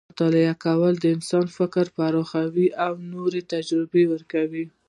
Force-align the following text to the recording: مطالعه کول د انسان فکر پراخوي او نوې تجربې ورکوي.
مطالعه 0.11 0.53
کول 0.65 0.93
د 0.99 1.05
انسان 1.15 1.45
فکر 1.57 1.85
پراخوي 1.97 2.67
او 2.85 2.93
نوې 3.11 3.41
تجربې 3.53 4.03
ورکوي. 4.13 4.65